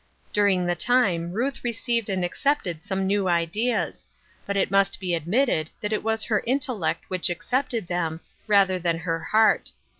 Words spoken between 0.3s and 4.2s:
During the time Ruth received and accepted some new ideas;